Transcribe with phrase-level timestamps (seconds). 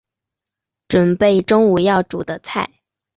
[0.89, 2.71] 準备中午要煮的菜